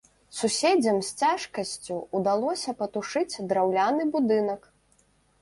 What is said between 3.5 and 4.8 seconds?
драўляны будынак.